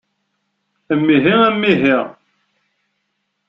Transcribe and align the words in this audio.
Amihi, 0.93 1.33
amihi! 1.49 1.95